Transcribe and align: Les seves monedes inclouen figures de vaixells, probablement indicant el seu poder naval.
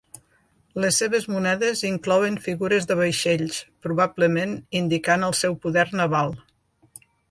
Les 0.85 0.95
seves 1.01 1.27
monedes 1.33 1.83
inclouen 1.91 2.41
figures 2.47 2.89
de 2.93 2.99
vaixells, 3.03 3.61
probablement 3.87 4.59
indicant 4.85 5.31
el 5.31 5.41
seu 5.45 5.63
poder 5.67 5.89
naval. 6.05 6.39